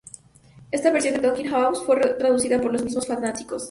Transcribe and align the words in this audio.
Esta 0.71 0.89
versión 0.91 1.13
de 1.13 1.19
Tonkin 1.21 1.47
House 1.51 1.85
fue 1.85 1.97
traducida 2.17 2.59
por 2.59 2.73
los 2.73 2.83
mismos 2.83 3.05
fanáticos. 3.05 3.59